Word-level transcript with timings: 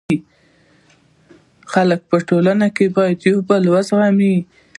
خلک 1.73 2.01
باید 2.01 2.09
په 2.09 2.17
ټولنه 2.29 2.67
کي 2.75 2.85
یو 3.31 3.39
بل 3.49 3.63
و 3.71 3.75
زغمي. 3.87 4.35